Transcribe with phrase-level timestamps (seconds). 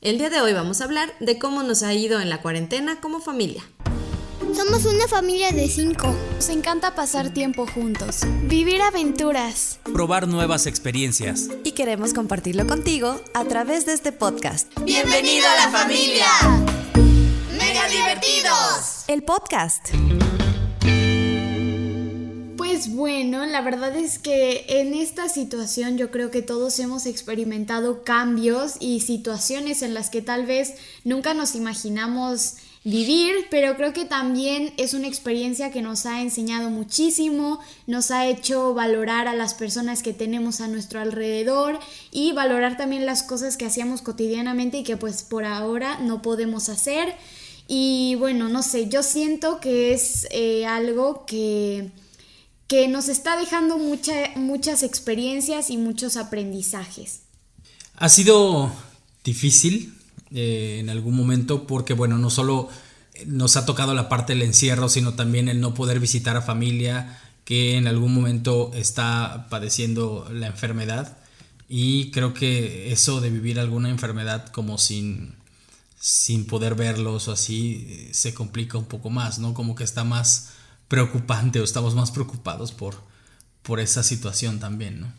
[0.00, 3.00] El día de hoy vamos a hablar de cómo nos ha ido en la cuarentena
[3.00, 3.68] como familia.
[4.54, 6.14] Somos una familia de cinco.
[6.36, 11.48] Nos encanta pasar tiempo juntos, vivir aventuras, probar nuevas experiencias.
[11.64, 14.72] Y queremos compartirlo contigo a través de este podcast.
[14.82, 16.26] ¡Bienvenido a la familia!
[17.58, 19.04] ¡Mega divertidos!
[19.08, 19.88] El podcast.
[22.86, 28.76] Bueno, la verdad es que en esta situación yo creo que todos hemos experimentado cambios
[28.78, 34.72] y situaciones en las que tal vez nunca nos imaginamos vivir, pero creo que también
[34.76, 40.02] es una experiencia que nos ha enseñado muchísimo, nos ha hecho valorar a las personas
[40.02, 41.80] que tenemos a nuestro alrededor
[42.12, 46.68] y valorar también las cosas que hacíamos cotidianamente y que pues por ahora no podemos
[46.68, 47.14] hacer.
[47.66, 51.90] Y bueno, no sé, yo siento que es eh, algo que,
[52.68, 57.22] que nos está dejando muchas experiencias y muchos aprendizajes.
[57.96, 58.70] Ha sido
[59.24, 59.94] difícil
[60.30, 62.68] eh, en algún momento porque, bueno, no solo
[63.26, 67.18] nos ha tocado la parte del encierro, sino también el no poder visitar a familia
[67.44, 71.16] que en algún momento está padeciendo la enfermedad.
[71.70, 75.34] Y creo que eso de vivir alguna enfermedad como sin,
[75.98, 79.54] sin poder verlos o así se complica un poco más, ¿no?
[79.54, 80.50] Como que está más
[80.88, 82.96] preocupante o estamos más preocupados por,
[83.62, 85.12] por esa situación también, ¿no?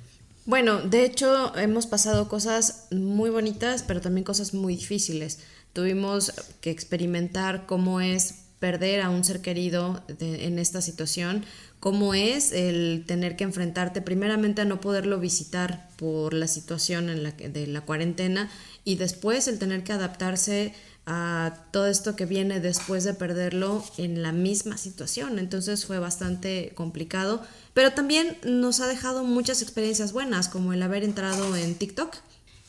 [0.45, 5.39] Bueno, de hecho hemos pasado cosas muy bonitas, pero también cosas muy difíciles.
[5.73, 11.45] Tuvimos que experimentar cómo es perder a un ser querido en esta situación,
[11.79, 17.23] cómo es el tener que enfrentarte primeramente a no poderlo visitar por la situación en
[17.23, 18.49] la de la cuarentena
[18.83, 20.73] y después el tener que adaptarse
[21.11, 25.39] a todo esto que viene después de perderlo en la misma situación.
[25.39, 27.41] Entonces fue bastante complicado,
[27.73, 32.15] pero también nos ha dejado muchas experiencias buenas, como el haber entrado en TikTok.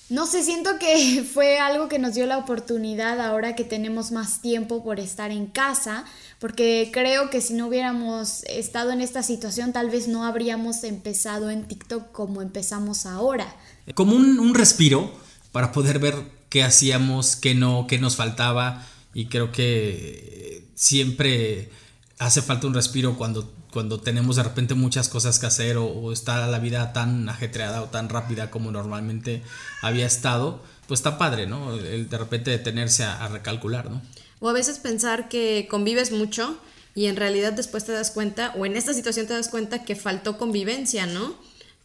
[0.08, 4.40] No sé, siento que fue algo que nos dio la oportunidad ahora que tenemos más
[4.40, 6.06] tiempo por estar en casa,
[6.38, 11.50] porque creo que si no hubiéramos estado en esta situación tal vez no habríamos empezado
[11.50, 13.54] en TikTok como empezamos ahora.
[13.94, 15.12] Como un, un respiro
[15.52, 18.84] para poder ver qué hacíamos, qué no, qué nos faltaba
[19.14, 21.70] y creo que siempre
[22.18, 26.46] hace falta un respiro cuando, cuando tenemos de repente muchas cosas que hacer o, está
[26.48, 29.42] la vida tan ajetreada o tan rápida como normalmente
[29.80, 31.74] había estado, pues está padre, ¿no?
[31.74, 34.02] El de repente detenerse a, a recalcular, ¿no?
[34.40, 36.58] O a veces pensar que convives mucho
[36.94, 39.94] y en realidad después te das cuenta, o en esta situación te das cuenta que
[39.94, 41.36] faltó convivencia, ¿no?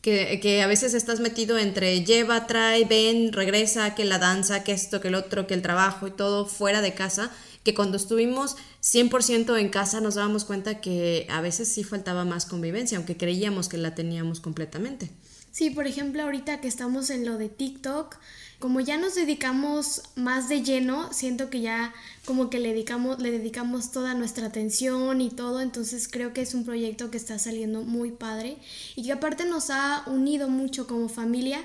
[0.06, 5.02] Que, a veces estás metido entre lleva, trae, ven, regresa, que la danza, que esto,
[5.02, 7.32] que el otro, que el trabajo y todo fuera de casa,
[7.64, 12.46] que cuando estuvimos 100% en casa nos dábamos cuenta que a veces sí faltaba más
[12.46, 15.10] convivencia, aunque creíamos que la teníamos completamente.
[15.52, 18.18] Sí, por ejemplo, ahorita que estamos en lo de TikTok,
[18.66, 21.94] como ya nos dedicamos más de lleno, siento que ya
[22.26, 26.56] como que le dedicamos, le dedicamos toda nuestra atención y todo, entonces creo que es
[26.56, 28.58] un proyecto que está saliendo muy padre
[28.96, 31.60] y que aparte nos ha unido mucho como familia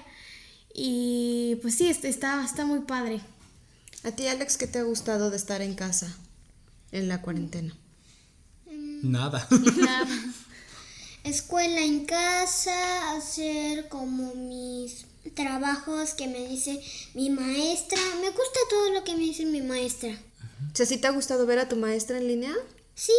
[0.74, 3.22] y pues sí, está, está muy padre.
[4.04, 6.14] ¿A ti, Alex, qué te ha gustado de estar en casa
[6.92, 7.74] en la cuarentena?
[9.02, 9.48] Nada.
[9.78, 10.18] Nada.
[11.24, 16.81] Escuela en casa, hacer como mis trabajos que me dice
[17.14, 17.98] mi maestra.
[18.20, 20.10] Me gusta todo lo que me dice mi maestra.
[20.72, 22.54] O sea, ¿sí te ha gustado ver a tu maestra en línea?
[22.94, 23.12] Sí.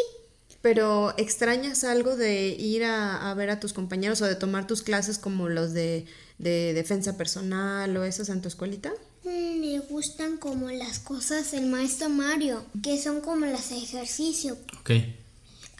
[0.61, 5.17] Pero ¿extrañas algo de ir a, ver a tus compañeros o de tomar tus clases
[5.17, 6.05] como los de,
[6.37, 8.91] de defensa personal o esos en tu escuelita?
[9.23, 14.57] Mm, me gustan como las cosas del maestro Mario, que son como las de ejercicio.
[14.79, 14.91] Ok.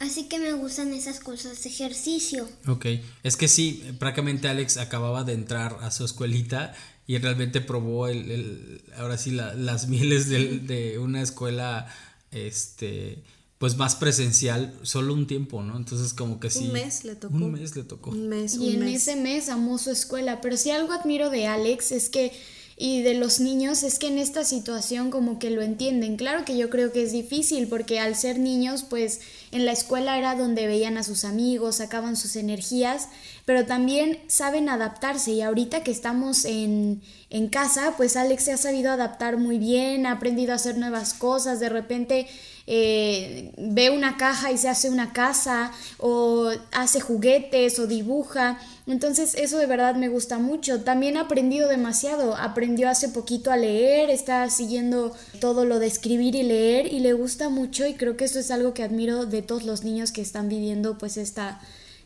[0.02, 2.50] Así que me gustan esas cosas de ejercicio.
[2.68, 2.88] Ok,
[3.22, 6.74] es que sí, prácticamente Alex acababa de entrar a su escuelita
[7.06, 11.88] y realmente probó el, ahora sí las mieles de, una escuela
[12.32, 13.24] este
[13.60, 15.78] pues más presencial solo un tiempo, ¿no?
[15.78, 16.66] Entonces como que sí.
[16.66, 17.36] Un mes le tocó.
[17.36, 18.10] Un mes le tocó.
[18.10, 21.92] Un mes, y en ese mes amó su escuela, pero si algo admiro de Alex
[21.92, 22.32] es que
[22.78, 26.18] y de los niños es que en esta situación como que lo entienden.
[26.18, 30.18] Claro que yo creo que es difícil porque al ser niños pues en la escuela
[30.18, 33.10] era donde veían a sus amigos, sacaban sus energías,
[33.46, 38.58] pero también saben adaptarse y ahorita que estamos en, en casa pues Alex se ha
[38.58, 42.28] sabido adaptar muy bien, ha aprendido a hacer nuevas cosas, de repente
[42.68, 48.60] eh, ve una caja y se hace una casa o hace juguetes o dibuja.
[48.88, 50.82] Entonces eso de verdad me gusta mucho.
[50.82, 52.36] También ha aprendido demasiado.
[52.36, 57.14] Aprendió hace poquito a leer, está siguiendo todo lo de escribir y leer y le
[57.14, 60.22] gusta mucho y creo que eso es algo que admiro de todos los niños que
[60.22, 61.60] están viviendo pues esta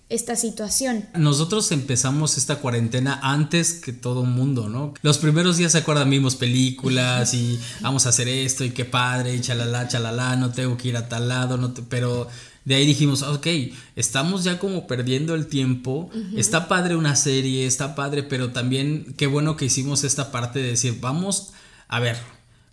[0.09, 1.05] esta situación.
[1.15, 4.93] Nosotros empezamos esta cuarentena antes que todo el mundo, ¿no?
[5.01, 9.35] Los primeros días se acuerdan, vimos películas y vamos a hacer esto y qué padre
[9.35, 12.27] y chalala, chalala, no tengo que ir a tal lado, no pero
[12.65, 13.47] de ahí dijimos, ok,
[13.95, 19.27] estamos ya como perdiendo el tiempo, está padre una serie, está padre, pero también qué
[19.27, 21.51] bueno que hicimos esta parte de decir, vamos,
[21.87, 22.17] a ver,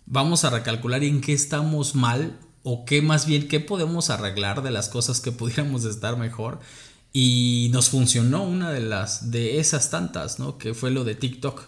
[0.07, 4.71] vamos a recalcular en qué estamos mal o qué más bien, qué podemos arreglar de
[4.71, 6.59] las cosas que pudiéramos estar mejor
[7.13, 10.57] y nos funcionó una de las de esas tantas, ¿no?
[10.57, 11.61] Que fue lo de TikTok.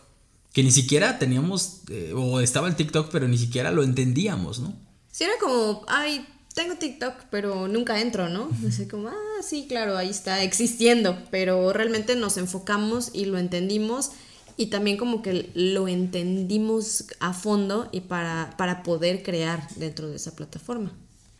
[0.52, 4.74] Que ni siquiera teníamos, eh, o estaba el TikTok, pero ni siquiera lo entendíamos, ¿no?
[5.12, 6.26] Sí, era como, ay,
[6.56, 8.50] tengo TikTok, pero nunca entro, ¿no?
[8.68, 14.12] Así como, ah, sí, claro, ahí está existiendo, pero realmente nos enfocamos y lo entendimos
[14.58, 20.16] y también como que lo entendimos a fondo y para, para poder crear dentro de
[20.16, 20.94] esa plataforma.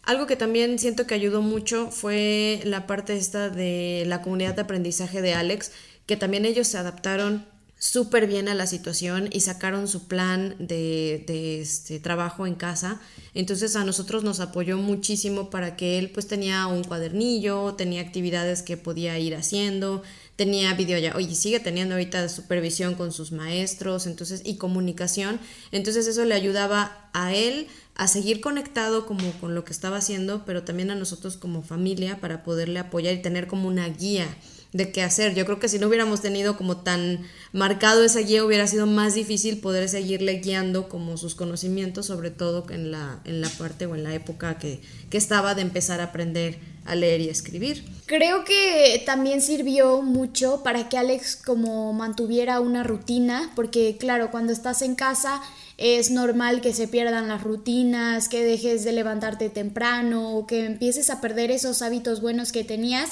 [0.06, 4.62] Algo que también siento que ayudó mucho fue la parte esta de la comunidad de
[4.62, 5.72] aprendizaje de Alex,
[6.06, 7.46] que también ellos se adaptaron
[7.78, 11.26] súper bien a la situación y sacaron su plan de,
[11.62, 13.02] este, trabajo en casa.
[13.34, 18.62] Entonces a nosotros nos apoyó muchísimo para que él pues tenía un cuadernillo, tenía actividades
[18.62, 20.04] que podía ir haciendo,
[20.36, 25.40] tenía video ya, oye, sigue teniendo ahorita supervisión con sus maestros, entonces, y comunicación.
[25.72, 30.44] Entonces eso le ayudaba a él a seguir conectado como con lo que estaba haciendo,
[30.46, 34.28] pero también a nosotros como familia para poderle apoyar y tener como una guía
[34.74, 35.34] de qué hacer.
[35.34, 39.14] Yo creo que si no hubiéramos tenido como tan marcado esa guía, hubiera sido más
[39.14, 43.96] difícil poder seguirle guiando como sus conocimientos, sobre todo en la, en la parte o
[43.96, 47.86] en la época que, que estaba de empezar a aprender a leer y escribir.
[48.06, 54.52] Creo que también sirvió mucho para que Alex como mantuviera una rutina, porque claro, cuando
[54.52, 55.42] estás en casa
[55.78, 61.10] es normal que se pierdan las rutinas, que dejes de levantarte temprano o que empieces
[61.10, 63.12] a perder esos hábitos buenos que tenías.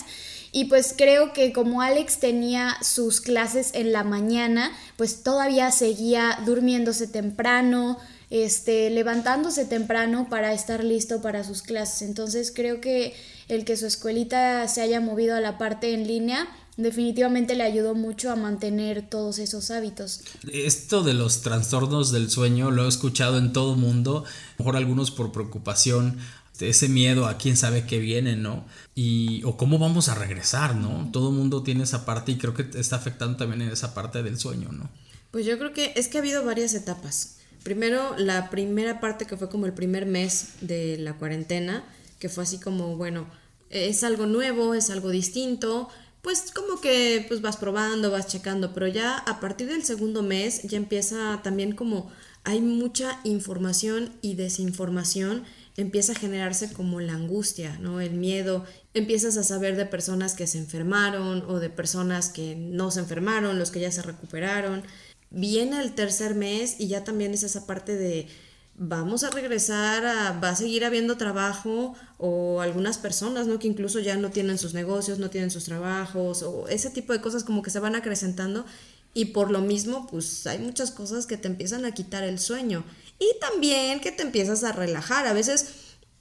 [0.51, 6.37] Y pues creo que como Alex tenía sus clases en la mañana, pues todavía seguía
[6.45, 7.97] durmiéndose temprano,
[8.29, 12.03] este, levantándose temprano para estar listo para sus clases.
[12.03, 13.13] Entonces creo que
[13.47, 17.95] el que su escuelita se haya movido a la parte en línea definitivamente le ayudó
[17.95, 20.21] mucho a mantener todos esos hábitos.
[20.51, 24.77] Esto de los trastornos del sueño lo he escuchado en todo mundo, a lo mejor
[24.77, 26.17] algunos por preocupación,
[26.59, 28.65] ese miedo a quién sabe qué viene, ¿no?
[28.95, 31.09] Y o cómo vamos a regresar, ¿no?
[31.11, 34.23] Todo el mundo tiene esa parte y creo que está afectando también en esa parte
[34.23, 34.89] del sueño, ¿no?
[35.31, 37.37] Pues yo creo que es que ha habido varias etapas.
[37.63, 41.83] Primero, la primera parte que fue como el primer mes de la cuarentena,
[42.19, 43.25] que fue así como, bueno,
[43.69, 45.89] es algo nuevo, es algo distinto,
[46.23, 50.63] pues como que pues vas probando, vas checando, pero ya a partir del segundo mes
[50.63, 52.09] ya empieza también como
[52.45, 55.43] hay mucha información y desinformación,
[55.75, 57.99] empieza a generarse como la angustia, ¿no?
[57.99, 62.89] El miedo, empiezas a saber de personas que se enfermaron o de personas que no
[62.89, 64.83] se enfermaron, los que ya se recuperaron.
[65.29, 68.29] Viene el tercer mes y ya también es esa parte de
[68.75, 73.59] vamos a regresar a, va a seguir habiendo trabajo o algunas personas, ¿no?
[73.59, 77.21] Que incluso ya no tienen sus negocios, no tienen sus trabajos o ese tipo de
[77.21, 78.65] cosas como que se van acrecentando
[79.13, 82.83] y por lo mismo pues hay muchas cosas que te empiezan a quitar el sueño
[83.19, 85.27] y también que te empiezas a relajar.
[85.27, 85.67] A veces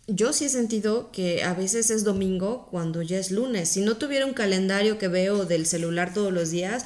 [0.06, 3.70] yo sí he sentido que a veces es domingo cuando ya es lunes.
[3.70, 6.84] Si no tuviera un calendario que veo del celular todos los días,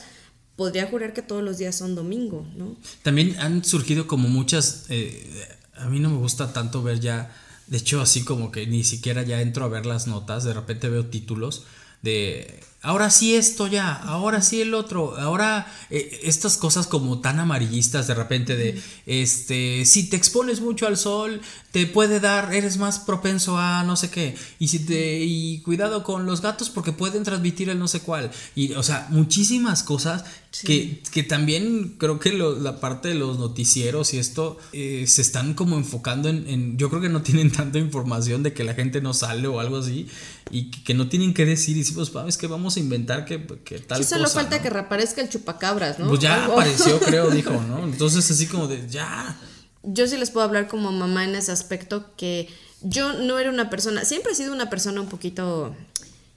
[0.57, 2.77] podría jurar que todos los días son domingo, ¿no?
[3.03, 7.35] También han surgido como muchas eh, a mí no me gusta tanto ver ya,
[7.67, 10.89] de hecho así como que ni siquiera ya entro a ver las notas, de repente
[10.89, 11.65] veo títulos
[12.03, 17.41] de ahora sí esto ya, ahora sí el otro, ahora eh, estas cosas como tan
[17.41, 21.41] amarillistas de repente de, este, si te expones mucho al sol,
[21.77, 26.05] te puede dar, eres más propenso a no sé qué, y si te, y cuidado
[26.05, 30.25] con los gatos porque pueden transmitir el no sé cuál, y o sea, muchísimas cosas
[30.63, 35.53] que, que, también creo que la parte de los noticieros y esto eh, se están
[35.53, 39.03] como enfocando en, en, yo creo que no tienen tanta información de que la gente
[39.03, 40.09] no sale o algo así,
[40.51, 43.47] y que, no tienen que decir, y si pues, es que vamos a inventar que,
[43.67, 46.09] que tal sí, solo falta que reaparezca el chupacabras, ¿no?
[46.09, 47.85] Pues ya apareció, creo, dijo, ¿no?
[47.85, 49.39] Entonces así como de, ya.
[49.87, 52.49] Yo sí les puedo hablar como mamá en ese aspecto que
[52.83, 55.75] yo no era una persona, siempre he sido una persona un poquito,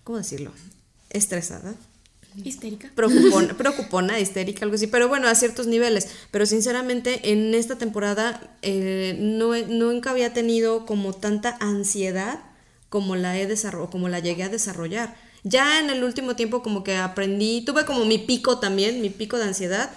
[0.03, 0.51] ¿cómo decirlo?
[1.09, 1.75] Estresada.
[2.43, 2.91] Histérica.
[2.95, 4.87] Preocupona, preocupona, histérica, algo así.
[4.87, 6.07] Pero bueno, a ciertos niveles.
[6.31, 12.39] Pero sinceramente, en esta temporada eh, no, nunca había tenido como tanta ansiedad
[12.89, 13.47] como la he
[13.91, 15.15] como la llegué a desarrollar.
[15.43, 19.37] Ya en el último tiempo como que aprendí, tuve como mi pico también, mi pico
[19.37, 19.91] de ansiedad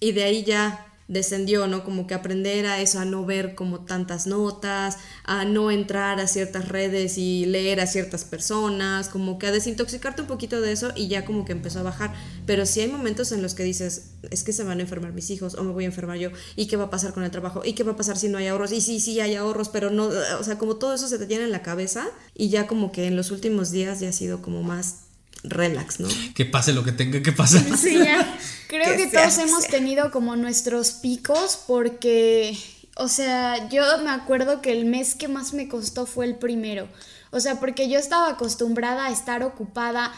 [0.00, 1.84] y de ahí ya descendió, ¿no?
[1.84, 6.26] Como que aprender a eso, a no ver como tantas notas, a no entrar a
[6.26, 10.92] ciertas redes y leer a ciertas personas, como que a desintoxicarte un poquito de eso
[10.96, 12.14] y ya como que empezó a bajar.
[12.46, 15.30] Pero sí hay momentos en los que dices, es que se van a enfermar mis
[15.30, 17.62] hijos o me voy a enfermar yo y qué va a pasar con el trabajo
[17.64, 19.90] y qué va a pasar si no hay ahorros y sí, sí hay ahorros, pero
[19.90, 22.90] no, o sea, como todo eso se te tiene en la cabeza y ya como
[22.90, 25.02] que en los últimos días ya ha sido como más
[25.44, 26.08] relax, ¿no?
[26.34, 27.62] Que pase lo que tenga que pasar.
[27.76, 28.38] Sí, ya.
[28.72, 32.56] Creo que, todos hemos tenido como nuestros picos porque,
[32.96, 36.88] o sea, yo me acuerdo que el mes que más me costó fue el primero.
[37.32, 40.10] O sea, porque yo estaba acostumbrada a estar ocupada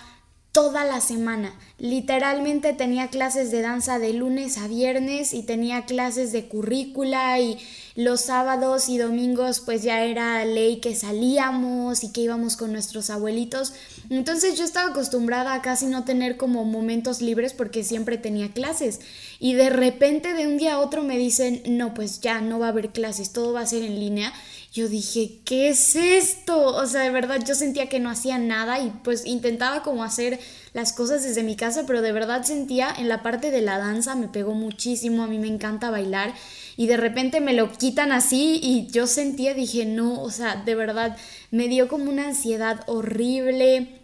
[0.53, 1.53] toda la semana.
[1.79, 7.59] Literalmente tenía clases de danza de lunes a viernes y tenía clases de currícula y
[7.97, 13.11] los sábados y domingos pues ya era ley que salíamos y que íbamos con nuestros
[13.11, 13.73] abuelitos.
[14.11, 19.01] Entonces yo estaba acostumbrada a casi no tener como momentos libres porque siempre tenía clases.
[19.39, 22.67] Y de repente de un día a otro me dicen, no, pues ya no va
[22.67, 24.33] a haber clases, todo va a ser en línea
[24.75, 26.61] yo dije, ¿qué es esto?
[26.61, 30.41] O sea, de verdad yo sentía que no hacía nada y pues intentaba como hacer
[30.73, 34.17] las cosas desde mi casa, pero de verdad sentía en la parte de la danza
[34.17, 36.35] me pegó muchísimo, a mí me encanta bailar
[36.77, 40.75] y de repente me lo quitan así y yo sentía, dije, no, o sea, de
[40.75, 41.17] verdad
[41.51, 44.01] me dio como una ansiedad horrible.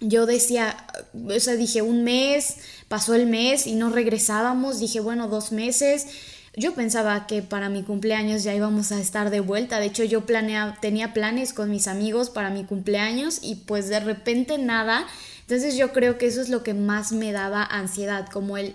[0.00, 0.76] Yo decía,
[1.14, 2.56] o sea, dije un mes,
[2.88, 6.06] pasó el mes y no regresábamos, dije, bueno, dos meses
[6.54, 9.80] yo pensaba que para mi cumpleaños ya íbamos a estar de vuelta.
[9.80, 14.00] De hecho, yo planeaba, tenía planes con mis amigos para mi cumpleaños y pues de
[14.00, 15.06] repente nada.
[15.40, 18.74] Entonces yo creo que eso es lo que más me daba ansiedad, como el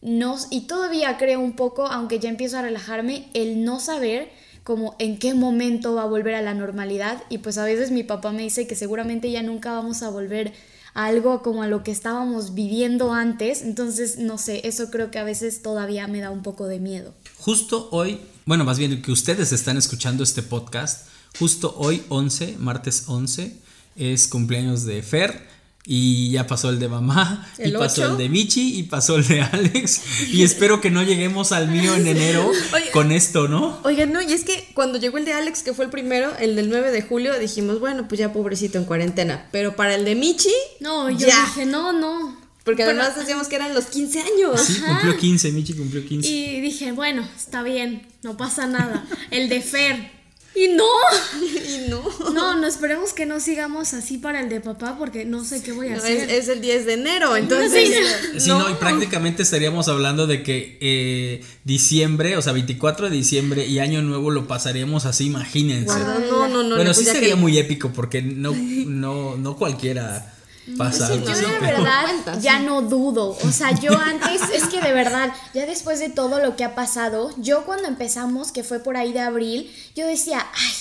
[0.00, 4.30] no, y todavía creo un poco, aunque ya empiezo a relajarme, el no saber
[4.62, 7.22] como en qué momento va a volver a la normalidad.
[7.30, 10.52] Y pues a veces mi papá me dice que seguramente ya nunca vamos a volver
[10.94, 13.62] algo como a lo que estábamos viviendo antes.
[13.62, 17.14] Entonces, no sé, eso creo que a veces todavía me da un poco de miedo.
[17.38, 23.04] Justo hoy, bueno, más bien que ustedes están escuchando este podcast, justo hoy 11, martes
[23.06, 23.56] 11,
[23.96, 25.57] es cumpleaños de Fer.
[25.90, 29.40] Y ya pasó el de mamá, y pasó el de Michi, y pasó el de
[29.40, 30.02] Alex.
[30.30, 32.52] Y espero que no lleguemos al mío en enero
[32.92, 33.80] con esto, ¿no?
[33.84, 36.56] Oigan, no, y es que cuando llegó el de Alex, que fue el primero, el
[36.56, 39.48] del 9 de julio, dijimos, bueno, pues ya pobrecito en cuarentena.
[39.50, 40.52] Pero para el de Michi.
[40.80, 42.38] No, yo dije, no, no.
[42.64, 44.60] Porque además decíamos que eran los 15 años.
[44.60, 46.28] Sí, cumplió 15, Michi cumplió 15.
[46.28, 49.06] Y dije, bueno, está bien, no pasa nada.
[49.30, 50.17] El de Fer,
[50.64, 50.84] y no.
[51.68, 52.02] y no.
[52.32, 55.72] No, no esperemos que no sigamos así para el de papá porque no sé qué
[55.72, 56.30] voy a hacer.
[56.30, 57.94] Es, el 10 de enero, entonces.
[58.38, 58.68] Sí, no.
[58.70, 64.02] y prácticamente estaríamos hablando de que eh, diciembre, o sea, 24 de diciembre y Año
[64.02, 65.98] Nuevo lo pasaríamos así, imagínense.
[66.30, 66.76] no, no, no.
[66.76, 70.34] Bueno, sí sería muy épico porque no, no, no cualquiera
[70.76, 72.06] pasa Yo de verdad
[72.40, 73.36] ya no dudo.
[73.44, 76.74] O sea, yo antes, es que de verdad, ya después de todo lo que ha
[76.74, 80.72] pasado, yo cuando empezamos, que fue por ahí de abril, yo decía, ay,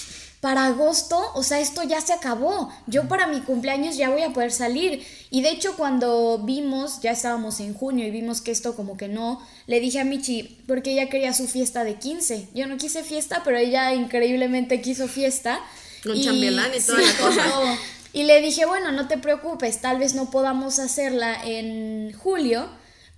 [0.42, 2.72] para agosto, o sea, esto ya se acabó.
[2.86, 5.06] Yo para mi cumpleaños ya voy a poder salir.
[5.30, 9.08] Y de hecho cuando vimos, ya estábamos en junio y vimos que esto como que
[9.08, 12.50] no, le dije a Michi, porque ella quería su fiesta de 15.
[12.54, 15.60] Yo no quise fiesta, pero ella increíblemente quiso fiesta.
[16.04, 17.44] Con y, chambelán y toda la cosa.
[18.18, 22.68] Y le dije, bueno, no te preocupes, tal vez no podamos hacerla en julio,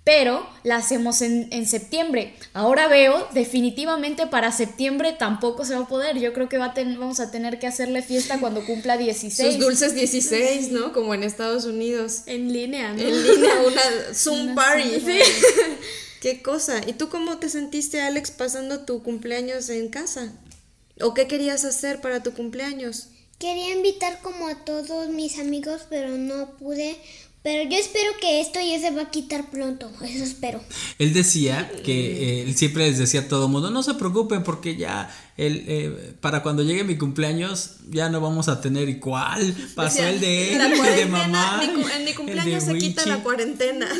[0.04, 2.34] pero la hacemos en, en, septiembre.
[2.52, 6.18] Ahora veo, definitivamente para septiembre tampoco se va a poder.
[6.18, 9.54] Yo creo que va a vamos a tener que hacerle fiesta cuando cumpla 16.
[9.54, 10.92] Sus dulces 16, ¿no?
[10.92, 12.24] Como en Estados Unidos.
[12.26, 13.00] En línea, ¿no?
[13.00, 13.82] En línea, una
[14.14, 15.00] Zoom party.
[15.00, 15.18] Sí.
[16.20, 16.82] Qué cosa.
[16.86, 20.30] ¿Y tú cómo te sentiste, Alex, pasando tu cumpleaños en casa?
[21.00, 23.08] ¿O qué querías hacer para tu cumpleaños?
[23.40, 26.98] Quería invitar como a todos mis amigos, pero no pude.
[27.42, 30.60] Pero yo espero que esto ya se va a quitar pronto, eso espero.
[30.98, 34.76] Él decía que eh, él siempre les decía a todo mundo, no se preocupen porque
[34.76, 39.56] ya el, eh, para cuando llegue mi cumpleaños ya no vamos a tener igual.
[39.74, 41.62] Pasó el de él, el de mamá.
[41.96, 43.88] en mi cumpleaños se quita la cuarentena.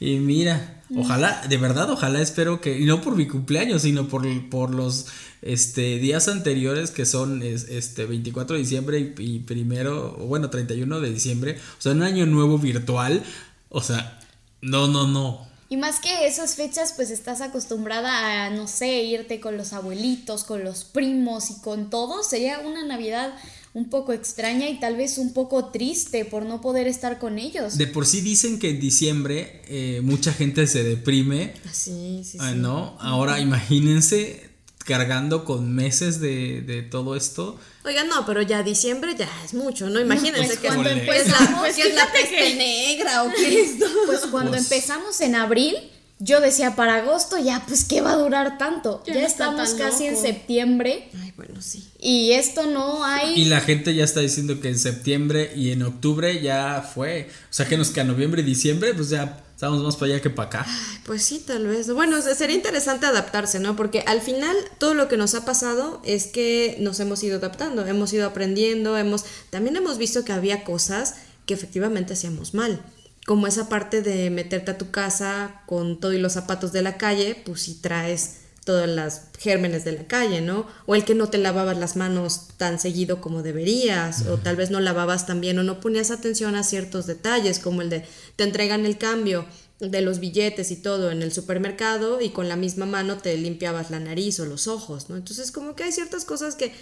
[0.00, 4.24] Y, mira, ojalá, de verdad, ojalá espero que, y no por mi cumpleaños, sino por,
[4.48, 5.06] por los
[5.42, 11.58] este, días anteriores que son este, 24 de diciembre y, primero, bueno, 31 de diciembre,
[11.78, 13.22] o sea, un año nuevo virtual,
[13.68, 14.20] o sea,
[14.60, 15.46] no, no, no.
[15.70, 20.44] Y más que esas fechas, pues estás acostumbrada a, no sé, irte con los abuelitos,
[20.44, 22.22] con los primos y con todo.
[22.22, 23.34] Sería una Navidad
[23.74, 27.76] un poco extraña y tal vez un poco triste por no poder estar con ellos.
[27.76, 31.52] De por sí dicen que en diciembre eh, mucha gente se deprime.
[31.66, 32.54] Ah, sí, sí, sí.
[32.56, 32.96] ¿No?
[32.98, 34.47] Ahora imagínense
[34.88, 37.60] cargando con meses de, de todo esto.
[37.84, 40.00] Oigan, no, pero ya diciembre ya es mucho, ¿no?
[40.00, 43.72] Imagínense pues que, empezamos, es la, peste negra o qué es.
[44.06, 45.76] Pues cuando pues empezamos en abril,
[46.18, 49.02] yo decía para agosto, ya pues ¿qué va a durar tanto?
[49.06, 51.86] Ya, Ya no está estamos casi en septiembre Ay, bueno, sí.
[52.00, 53.38] y esto no hay...
[53.38, 57.28] Y la gente ya está diciendo que en septiembre y en octubre ya fue.
[57.50, 60.30] O sea que nos queda noviembre y diciembre, pues ya estamos más para allá que
[60.30, 60.66] para acá.
[61.04, 61.90] Pues sí, tal vez.
[61.92, 63.74] Bueno, se- sería interesante adaptarse, ¿no?
[63.74, 67.84] Porque al final todo lo que nos ha pasado es que nos hemos ido adaptando,
[67.84, 72.80] hemos ido aprendiendo, hemos también hemos visto que había cosas que efectivamente hacíamos mal.
[73.26, 76.96] Como esa parte de meterte a tu casa con todo y los zapatos de la
[76.96, 80.66] calle, pues si traes todas las gérmenes de la calle, ¿no?
[80.84, 84.70] O el que no te lavabas las manos tan seguido como deberías, o tal vez
[84.70, 88.04] no lavabas tan bien o no ponías atención a ciertos detalles, como el de
[88.36, 89.46] te entregan el cambio
[89.80, 93.90] de los billetes y todo en el supermercado y con la misma mano te limpiabas
[93.90, 95.16] la nariz o los ojos, ¿no?
[95.16, 96.74] Entonces como que hay ciertas cosas que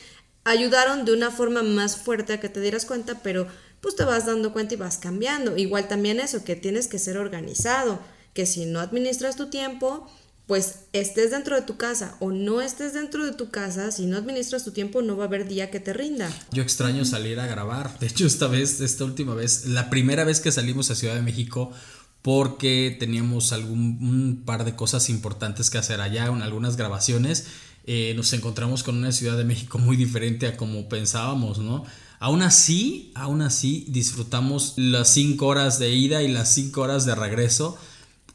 [0.42, 3.46] ayudaron de una forma más fuerte a que te dieras cuenta, pero
[3.80, 5.56] pues te vas dando cuenta y vas cambiando.
[5.56, 8.00] Igual también eso, que tienes que ser organizado,
[8.34, 10.10] que si no administras tu tiempo,
[10.46, 14.16] pues estés dentro de tu casa o no estés dentro de tu casa, si no
[14.16, 16.30] administras tu tiempo no va a haber día que te rinda.
[16.52, 17.98] Yo extraño salir a grabar.
[17.98, 21.22] De hecho, esta vez, esta última vez, la primera vez que salimos a Ciudad de
[21.22, 21.72] México,
[22.22, 27.46] porque teníamos algún un par de cosas importantes que hacer allá, en algunas grabaciones,
[27.84, 31.84] eh, nos encontramos con una Ciudad de México muy diferente a como pensábamos, ¿no?
[32.18, 37.14] Aún así, aún así, disfrutamos las cinco horas de ida y las cinco horas de
[37.14, 37.78] regreso,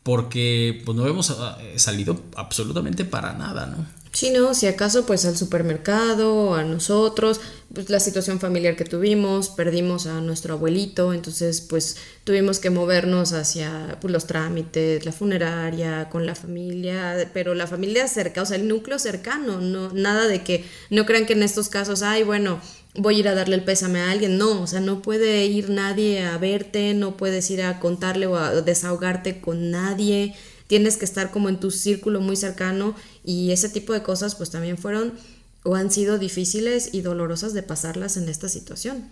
[0.03, 3.85] porque pues no hemos ah, eh, salido absolutamente para nada, ¿no?
[4.13, 7.39] Si no, si acaso pues al supermercado, a nosotros,
[7.73, 13.31] pues la situación familiar que tuvimos, perdimos a nuestro abuelito, entonces pues tuvimos que movernos
[13.31, 18.57] hacia pues, los trámites, la funeraria, con la familia, pero la familia cerca, o sea,
[18.57, 22.59] el núcleo cercano, no nada de que no crean que en estos casos, ay, bueno,
[22.95, 25.69] voy a ir a darle el pésame a alguien, no, o sea, no puede ir
[25.69, 30.35] nadie a verte, no puedes ir a contarle o a desahogarte con nadie
[30.71, 32.95] tienes que estar como en tu círculo muy cercano
[33.25, 35.19] y ese tipo de cosas pues también fueron
[35.63, 39.05] o han sido difíciles y dolorosas de pasarlas en esta situación.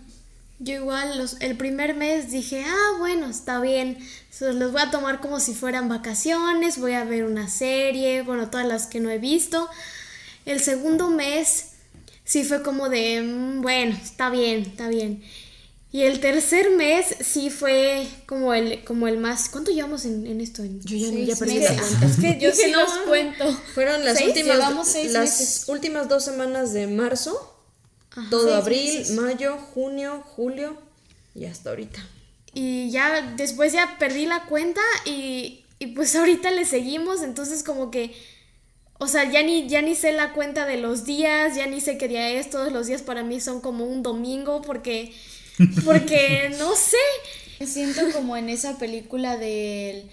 [0.58, 3.98] Yo igual los, el primer mes dije, ah, bueno, está bien,
[4.40, 8.66] los voy a tomar como si fueran vacaciones, voy a ver una serie, bueno, todas
[8.66, 9.68] las que no he visto.
[10.46, 11.69] El segundo mes
[12.30, 15.20] sí fue como de, mm, bueno, está bien, está bien.
[15.92, 19.48] Y el tercer mes sí fue como el, como el más...
[19.48, 20.62] ¿Cuánto llevamos en, en esto?
[20.64, 21.76] Yo ya, seis ya perdí meses.
[21.76, 22.06] la cuenta.
[22.06, 23.44] Es que yo sí no, los cuento.
[23.74, 24.28] Fueron las ¿Seis?
[24.28, 25.64] últimas seis las meses.
[25.66, 27.56] últimas dos semanas de marzo,
[28.12, 28.30] Ajá.
[28.30, 29.16] todo abril, meses.
[29.16, 30.76] mayo, junio, julio
[31.34, 31.98] y hasta ahorita.
[32.54, 37.90] Y ya después ya perdí la cuenta y, y pues ahorita le seguimos, entonces como
[37.90, 38.14] que,
[39.00, 41.96] o sea, ya ni, ya ni sé la cuenta de los días, ya ni sé
[41.96, 45.14] qué día es, todos los días para mí son como un domingo porque,
[45.86, 46.98] porque no sé.
[47.58, 50.10] Me siento como en esa película del,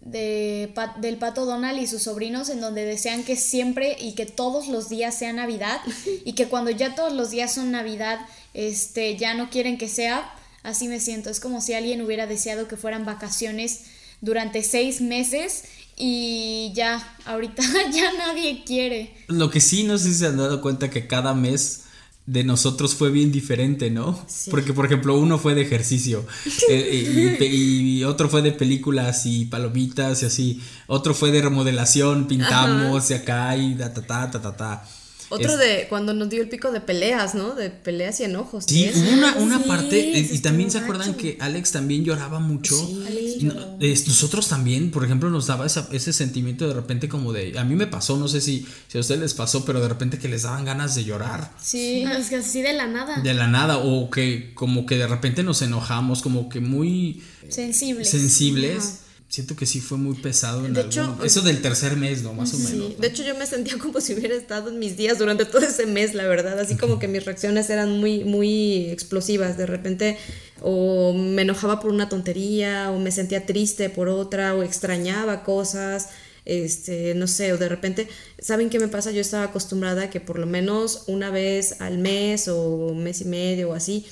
[0.00, 0.72] de,
[1.02, 4.88] del pato Donald y sus sobrinos en donde desean que siempre y que todos los
[4.88, 5.78] días sea Navidad
[6.24, 8.20] y que cuando ya todos los días son Navidad,
[8.54, 10.34] este, ya no quieren que sea.
[10.62, 11.28] Así me siento.
[11.28, 13.84] Es como si alguien hubiera deseado que fueran vacaciones
[14.22, 15.64] durante seis meses
[16.00, 19.14] y ya, ahorita ya nadie quiere.
[19.28, 21.82] Lo que sí, no sé si se han dado cuenta que cada mes
[22.26, 24.18] de nosotros fue bien diferente, ¿no?
[24.28, 24.50] Sí.
[24.50, 26.24] Porque, por ejemplo, uno fue de ejercicio
[26.70, 30.60] eh, y, otro fue de películas y palomitas y así.
[30.86, 34.88] Otro fue de remodelación, pintamos y acá y ta ta ta ta ta ta.
[35.30, 37.54] Otro Es- de cuando nos dio el pico de peleas, ¿no?
[37.54, 38.64] De peleas y enojos.
[38.66, 42.74] Sí, una, una Sí, parte, eh, y también se acuerdan que Alex también lloraba mucho.
[42.76, 43.38] Sí.
[43.42, 47.58] No- es- nosotros también, por ejemplo, nos daba esa- ese sentimiento de repente como de,
[47.58, 50.18] a mí me pasó, no sé si, si a ustedes les pasó, pero de repente
[50.18, 51.52] que les daban ganas de llorar.
[51.62, 52.02] Sí.
[52.02, 53.20] Es que así de la nada.
[53.22, 58.10] De la nada, o que como que de repente nos enojamos, como que muy Sensibles.
[58.10, 59.00] sensibles.
[59.30, 62.34] Siento que sí fue muy pesado en De algún- hecho, eso del tercer mes, ¿no?
[62.34, 62.90] Más o menos.
[62.90, 62.94] ¿no?
[62.96, 65.86] de hecho yo me sentía como si hubiera estado en mis días durante todo ese
[65.86, 70.18] mes, la verdad, así como que mis reacciones eran muy, muy explosivas, de repente
[70.60, 76.08] o me enojaba por una tontería, o me sentía triste por otra, o extrañaba cosas,
[76.44, 78.08] este, no sé, o de repente,
[78.40, 79.12] ¿saben qué me pasa?
[79.12, 83.26] Yo estaba acostumbrada a que por lo menos una vez al mes o mes y
[83.26, 84.06] medio o así,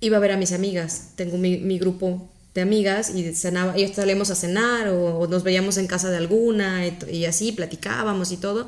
[0.00, 3.86] iba a ver a mis amigas, tengo mi, mi grupo de amigas y cenaba, y
[3.94, 8.66] salíamos a cenar o, nos veíamos en casa de alguna y, así platicábamos y todo.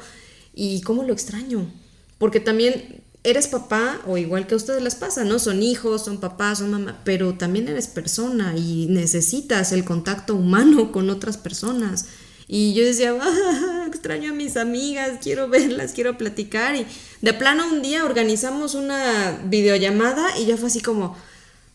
[0.55, 1.71] Y cómo lo extraño,
[2.19, 5.39] porque también eres papá o igual que a ustedes les pasa, ¿no?
[5.39, 10.93] Son hijos, son papás, son mamá, pero también eres persona y necesitas el contacto humano
[10.93, 12.07] con otras personas.
[12.47, 16.77] Y yo decía, "Ah, extraño a mis amigas, quiero verlas, quiero platicar.
[16.77, 16.87] Y
[17.21, 21.17] de plano un día organizamos una videollamada y ya fue así como,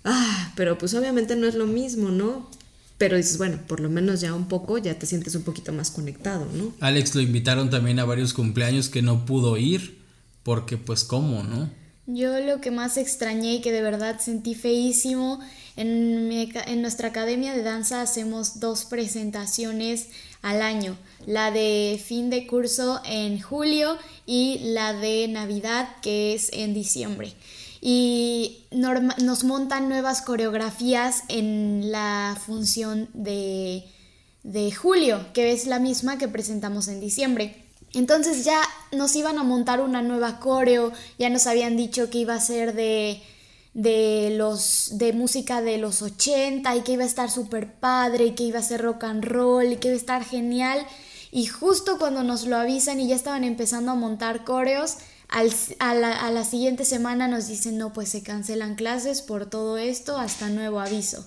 [0.04, 2.50] ah, pero pues obviamente no es lo mismo, ¿no?
[3.04, 5.92] pero dices, bueno, por lo menos ya un poco, ya te sientes un poquito más
[5.92, 6.74] conectado, ¿no?
[6.80, 9.98] Alex lo invitaron también a varios cumpleaños que no pudo ir,
[10.44, 11.70] porque pues cómo, ¿no?
[12.06, 15.42] Yo lo que más extrañé y que de verdad sentí feísimo,
[15.76, 20.08] en, en nuestra academia de danza hacemos dos presentaciones
[20.42, 26.52] al año, la de fin de curso en julio y la de Navidad que es
[26.54, 27.34] en diciembre.
[27.86, 33.84] Y nos montan nuevas coreografías en la función de,
[34.44, 37.62] de julio, que es la misma que presentamos en diciembre.
[37.92, 38.62] Entonces ya
[38.94, 42.74] nos iban a montar una nueva coreo, ya nos habían dicho que iba a ser
[42.74, 43.22] de,
[43.74, 48.32] de los de música de los 80 y que iba a estar súper padre y
[48.32, 50.88] que iba a ser rock and roll y que iba a estar genial.
[51.32, 56.12] Y justo cuando nos lo avisan y ya estaban empezando a montar coreos, a, la,
[56.12, 60.50] a la siguiente semana nos dicen, no, pues se cancelan clases por todo esto hasta
[60.50, 61.26] nuevo aviso.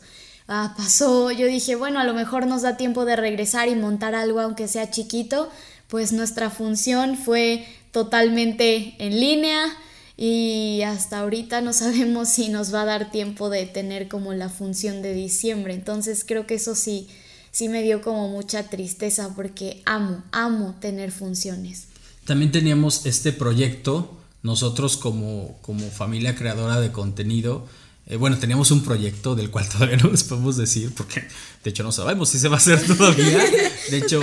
[0.48, 4.14] Ah, pasó, yo dije, bueno, a lo mejor nos da tiempo de regresar y montar
[4.14, 5.50] algo aunque sea chiquito,
[5.88, 9.76] pues nuestra función fue totalmente en línea
[10.16, 14.48] y hasta ahorita no sabemos si nos va a dar tiempo de tener como la
[14.48, 15.74] función de diciembre.
[15.74, 17.08] Entonces creo que eso sí,
[17.50, 21.88] sí me dio como mucha tristeza porque amo, amo tener funciones.
[22.26, 27.66] También teníamos este proyecto, nosotros como, como familia creadora de contenido,
[28.08, 31.24] eh, bueno, teníamos un proyecto del cual todavía no les podemos decir, porque
[31.64, 33.44] de hecho no sabemos si se va a hacer todavía.
[33.90, 34.20] De hecho,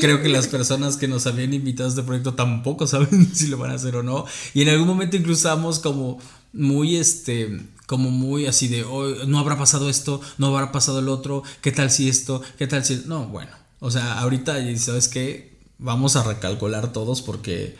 [0.00, 3.58] creo que las personas que nos habían invitado a este proyecto tampoco saben si lo
[3.58, 4.24] van a hacer o no.
[4.54, 6.18] Y en algún momento incluso estábamos como
[6.52, 11.08] muy, este, como muy así de, oh, no habrá pasado esto, no habrá pasado el
[11.08, 12.42] otro, ¿qué tal si esto?
[12.56, 13.02] ¿Qué tal si...?
[13.06, 15.57] No, bueno, o sea, ahorita, ¿sabes qué?
[15.78, 17.76] Vamos a recalcular todos porque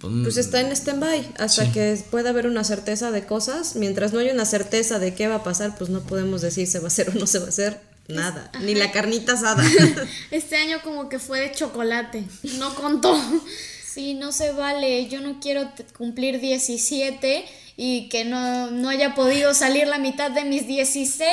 [0.00, 3.74] pues, pues está en stand-by hasta que pueda haber una certeza de cosas.
[3.74, 6.78] Mientras no haya una certeza de qué va a pasar, pues no podemos decir se
[6.78, 8.50] va a hacer o no se va a hacer nada.
[8.60, 9.64] Ni la carnita asada.
[10.30, 12.24] Este año como que fue de chocolate.
[12.58, 13.16] No contó.
[13.88, 15.08] Sí, no se vale.
[15.08, 17.44] Yo no quiero cumplir 17
[17.76, 21.26] y que no, no, haya podido salir la mitad de mis 16.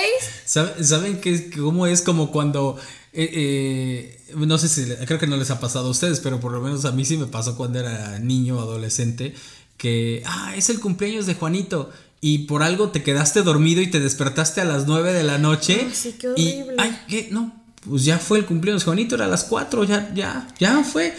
[0.45, 2.79] ¿Saben qué, cómo es como cuando
[3.15, 6.51] eh, eh, no sé si, creo que no les ha pasado a ustedes, pero por
[6.51, 9.33] lo menos a mí sí me pasó cuando era niño o adolescente,
[9.77, 11.91] que, ah, es el cumpleaños de Juanito.
[12.21, 15.87] Y por algo te quedaste dormido y te despertaste a las 9 de la noche.
[15.93, 16.75] sí, qué horrible.
[16.75, 17.27] Y, ay, ¿qué?
[17.31, 17.53] No,
[17.87, 18.83] pues ya fue el cumpleaños.
[18.83, 21.13] Juanito era a las 4, ya, ya, ya fue.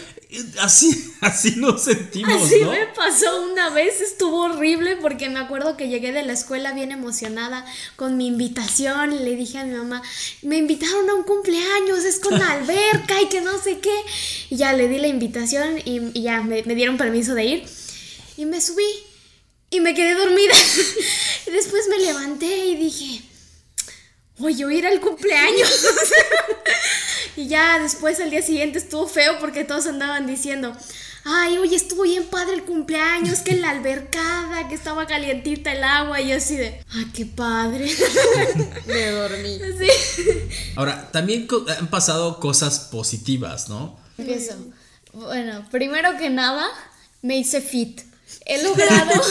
[0.59, 2.43] Así, así nos sentimos.
[2.43, 6.73] Así me pasó una vez, estuvo horrible porque me acuerdo que llegué de la escuela
[6.73, 10.01] bien emocionada con mi invitación y le dije a mi mamá,
[10.41, 13.95] me invitaron a un cumpleaños, es con alberca y que no sé qué.
[14.49, 17.69] Y ya le di la invitación y, ya me, me dieron permiso de ir
[18.35, 18.83] y me subí
[19.69, 20.53] y me quedé dormida.
[21.47, 23.21] y después me levanté y dije,
[24.39, 25.87] oye, voy a ir al cumpleaños.
[27.37, 30.75] y ya después al día siguiente estuvo feo porque todos andaban diciendo,
[31.23, 35.83] ay, oye, estuvo bien padre el cumpleaños, que en la albercada, que estaba calientita el
[35.83, 37.89] agua, y yo así de, ay, qué padre.
[38.87, 39.59] Me dormí.
[39.77, 40.31] Sí.
[40.75, 41.47] Ahora, también
[41.77, 43.99] han pasado cosas positivas, ¿no?
[44.17, 44.55] Empiezo.
[45.13, 46.67] Bueno, primero que nada,
[47.21, 48.01] me hice fit.
[48.45, 49.11] He logrado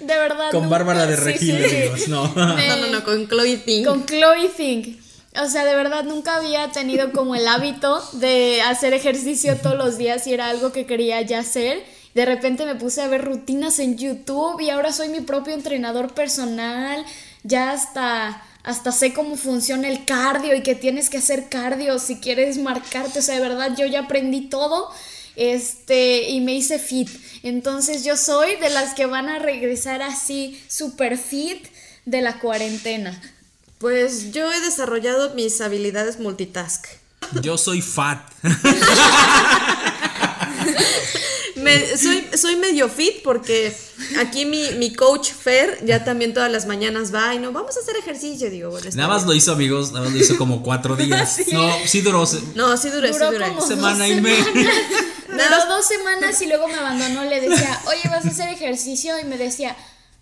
[0.00, 0.50] de verdad.
[0.50, 1.58] Con Bárbara de Regil,
[2.08, 2.32] no.
[2.34, 3.84] no, no, no, con Chloe Ting.
[3.84, 5.07] Con Chloe Ting.
[5.40, 9.98] O sea, de verdad nunca había tenido como el hábito de hacer ejercicio todos los
[9.98, 11.84] días y era algo que quería ya hacer.
[12.14, 16.14] De repente me puse a ver rutinas en YouTube y ahora soy mi propio entrenador
[16.14, 17.04] personal.
[17.44, 22.16] Ya hasta hasta sé cómo funciona el cardio y que tienes que hacer cardio si
[22.16, 23.20] quieres marcarte.
[23.20, 24.90] O sea, de verdad yo ya aprendí todo
[25.36, 27.08] este, y me hice fit.
[27.42, 31.66] Entonces yo soy de las que van a regresar así super fit
[32.04, 33.18] de la cuarentena.
[33.78, 36.86] Pues yo he desarrollado mis habilidades multitask.
[37.42, 38.20] Yo soy fat.
[41.96, 43.74] soy, soy medio fit porque
[44.18, 47.80] aquí mi, mi, coach Fer ya también todas las mañanas va y no, vamos a
[47.80, 48.50] hacer ejercicio.
[48.50, 51.38] Digo, bueno, nada más lo hizo, amigos, nada más lo hizo como cuatro días.
[51.52, 52.24] No, sí duró.
[52.54, 53.60] No, sí duró, sí duró.
[53.66, 54.44] Semana y media.
[55.28, 57.24] Duró dos semanas y luego me abandonó.
[57.24, 59.18] Le decía, oye, vas a hacer ejercicio.
[59.20, 59.76] Y me decía,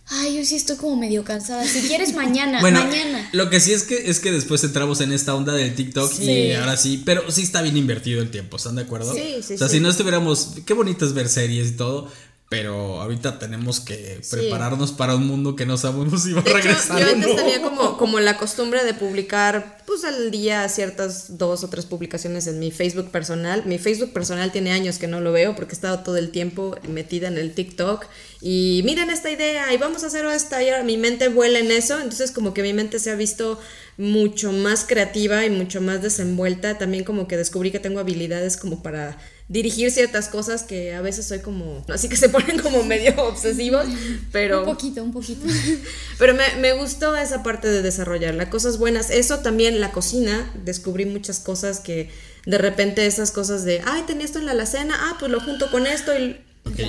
[0.09, 1.67] Ay, yo sí estoy como medio cansada.
[1.67, 3.29] Si quieres mañana, mañana.
[3.33, 6.53] Lo que sí es que es que después entramos en esta onda del TikTok y
[6.53, 9.13] ahora sí, pero sí está bien invertido el tiempo, ¿están de acuerdo?
[9.13, 9.55] Sí, sí.
[9.55, 12.09] O sea, si no estuviéramos, qué bonito es ver series y todo,
[12.49, 17.01] pero ahorita tenemos que prepararnos para un mundo que no sabemos si va a regresar.
[17.01, 21.69] yo antes tenía como, como la costumbre de publicar pues al día ciertas dos o
[21.69, 23.65] tres publicaciones en mi Facebook personal.
[23.67, 26.77] Mi Facebook personal tiene años que no lo veo porque he estado todo el tiempo
[26.89, 28.07] metida en el TikTok
[28.41, 31.73] y miren esta idea y vamos a hacer esta y ahora mi mente vuela en
[31.73, 33.59] eso, entonces como que mi mente se ha visto
[33.97, 38.83] mucho más creativa y mucho más desenvuelta, también como que descubrí que tengo habilidades como
[38.83, 43.15] para dirigir ciertas cosas que a veces soy como, así que se ponen como medio
[43.23, 43.87] obsesivos,
[44.33, 44.61] pero...
[44.61, 45.47] Un poquito, un poquito.
[46.19, 49.11] Pero me, me gustó esa parte de desarrollar las cosas buenas.
[49.11, 52.11] Eso también, la cocina, descubrí muchas cosas que
[52.47, 55.71] de repente esas cosas de, ay, tenía esto en la alacena, ah, pues lo junto
[55.71, 56.41] con esto y...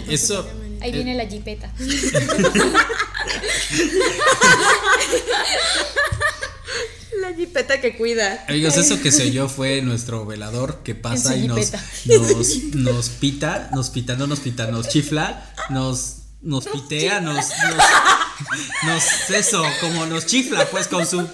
[0.10, 0.48] eso...
[0.80, 1.74] Ahí viene la jipeta.
[7.22, 8.46] La jipeta que cuida.
[8.48, 11.72] Amigos, eso que se oyó fue nuestro velador que pasa y nos,
[12.06, 17.76] nos, nos, pita, nos pita, no nos pita, nos chifla, nos, nos pitea, nos, nos,
[18.84, 21.28] nos, eso, como nos chifla, pues con su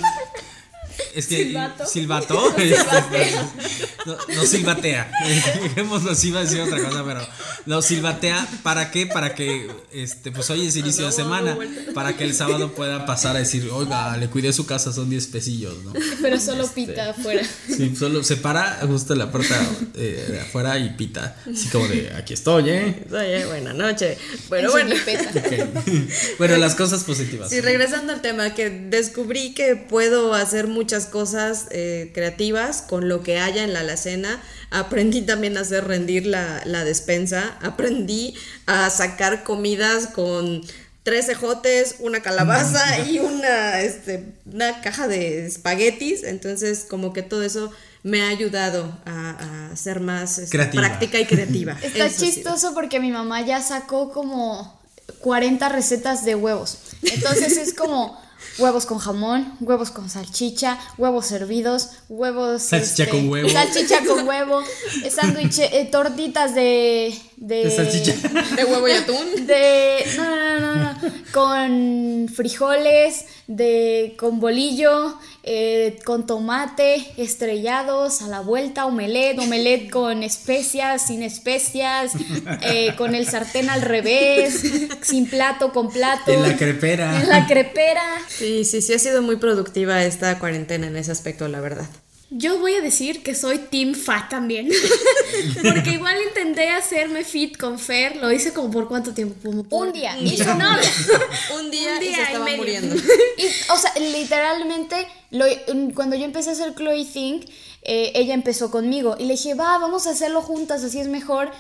[1.16, 2.56] es que silbato, silbato
[4.06, 5.12] no, no, silbatea.
[5.64, 7.28] Dejémoslo así, iba a decir otra cosa, pero
[7.66, 9.08] no silbatea para qué?
[9.08, 11.58] Para que este pues hoy es inicio de semana,
[11.94, 15.28] para que el sábado pueda pasar a decir, "Oiga, le cuidé su casa, son 10
[15.28, 15.94] pesillos", ¿no?
[16.22, 17.44] Pero solo este, pita afuera.
[17.68, 19.60] Sí, solo se para justo en la puerta
[19.96, 24.18] eh, de afuera y pita, así como de, "Aquí estoy, ¿eh?" Oye, buena noche.
[24.50, 24.96] Bueno, bueno.
[25.34, 26.08] Okay.
[26.38, 27.50] Bueno, las cosas positivas.
[27.50, 33.24] Sí, regresando al tema que descubrí que puedo hacer muchas cosas eh, creativas con lo
[33.24, 34.44] que haya en la alacena.
[34.70, 37.58] Aprendí también a hacer rendir la, la despensa.
[37.62, 40.62] Aprendí a sacar comidas con
[41.04, 46.24] tres ejotes, una calabaza y una, este, una caja de espaguetis.
[46.24, 47.72] Entonces, como que todo eso
[48.04, 51.78] me ha ayudado a, a ser más este, práctica y creativa.
[51.82, 54.82] Está chistoso porque mi mamá ya sacó como
[55.20, 56.80] 40 recetas de huevos.
[57.04, 58.22] Entonces es como
[58.58, 62.62] huevos con jamón, huevos con salchicha, huevos hervidos, huevos...
[62.62, 63.50] Salchicha este, con huevo.
[63.50, 64.62] Salchicha con huevo,
[65.10, 67.18] sándwich, eh, tortitas de...
[67.38, 68.14] De, de salchicha.
[68.56, 69.46] De huevo y atún.
[69.48, 70.06] De...
[70.18, 78.42] No, no, no, no, Con frijoles, de, con bolillo, eh, con tomate, estrellados, a la
[78.42, 82.14] vuelta, omelette, omelette con especias, sin especias,
[82.62, 84.64] eh, con el sartén al revés,
[85.02, 86.32] sin plato, con plato.
[86.32, 87.22] En la crepera.
[87.22, 88.04] En la crepera.
[88.28, 91.88] Sí, sí, sí ha sido muy productiva esta cuarentena en ese aspecto, la verdad.
[92.36, 94.68] Yo voy a decir que soy Team Fat también.
[95.64, 98.16] Porque igual intenté hacerme fit con Fer.
[98.18, 99.36] Lo hice como por cuánto tiempo.
[99.44, 99.88] Como por...
[99.88, 100.18] Un día.
[100.18, 100.70] Y no,
[101.60, 102.58] Un día, Un y día se y estaba medio.
[102.58, 102.96] muriendo.
[103.38, 105.46] Y, o sea, literalmente, lo-
[105.94, 107.46] cuando yo empecé a hacer Chloe Think,
[107.84, 111.52] eh, ella empezó conmigo y le dije, va, vamos a hacerlo juntas, así es mejor.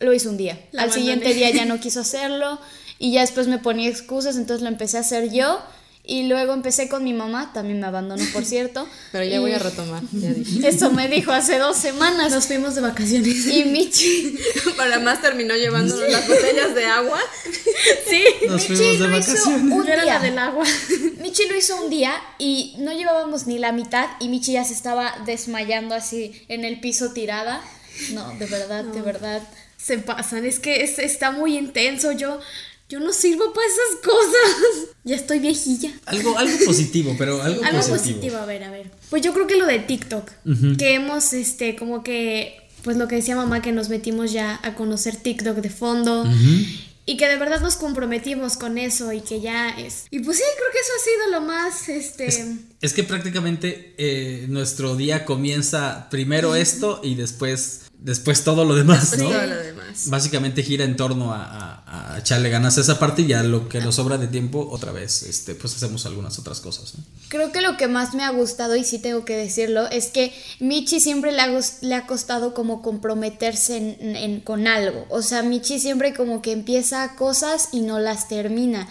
[0.00, 0.54] Lo hizo un día.
[0.72, 0.94] La Al abandoné.
[1.00, 2.58] siguiente día ya no quiso hacerlo
[2.98, 5.60] y ya después me ponía excusas, entonces lo empecé a hacer yo.
[6.08, 8.86] Y luego empecé con mi mamá, también me abandonó, por cierto.
[9.10, 10.68] Pero ya Y voy a retomar, ya dije.
[10.68, 12.30] Eso me dijo hace dos semanas.
[12.30, 13.44] nos fuimos de vacaciones.
[13.46, 14.38] Y Michi,
[14.76, 17.18] Para más terminó llevándonos las botellas de agua.
[18.08, 18.22] Sí.
[18.46, 19.72] Nos Michi fuimos de lo hizo vacaciones.
[19.72, 20.14] un Yo era día.
[20.14, 20.64] la del agua.
[21.20, 24.74] Michi lo hizo un día y no llevábamos ni la mitad y Michi ya se
[24.74, 27.60] estaba desmayando así en el piso tirada.
[28.12, 29.42] No, de verdad, de verdad.
[29.76, 30.44] Se pasan.
[30.46, 32.12] Es que es- está muy intenso.
[32.12, 32.38] Yo,
[32.88, 34.88] yo no sirvo para esas cosas.
[35.04, 35.92] Ya estoy viejilla.
[36.06, 37.96] Algo, algo positivo, pero algo, Algo positivo.
[38.20, 38.90] positivo, a ver, a ver.
[39.10, 40.30] Pues yo creo que lo de TikTok,
[40.78, 44.74] que hemos, este, como que, pues lo que decía mamá, que nos metimos ya a
[44.74, 46.24] conocer TikTok de fondo.
[47.08, 50.06] Y que de verdad nos comprometimos con eso y que ya es.
[50.10, 52.26] Y pues sí, creo que eso ha sido lo más, este...
[52.26, 52.40] Es,
[52.80, 59.16] es que prácticamente eh, nuestro día comienza primero esto y después, después todo lo demás,
[59.18, 59.28] ¿no?
[59.28, 60.10] todo lo demás.
[60.10, 63.68] Básicamente gira en torno a, a- a echarle ganas a esa parte y ya lo
[63.68, 66.94] que nos sobra de tiempo, otra vez, este, pues hacemos algunas otras cosas.
[66.98, 67.04] ¿no?
[67.28, 70.32] Creo que lo que más me ha gustado, y sí tengo que decirlo, es que
[70.58, 71.48] Michi siempre le ha,
[71.82, 75.06] le ha costado como comprometerse en- en- con algo.
[75.10, 78.88] O sea, Michi siempre como que empieza cosas y no las termina.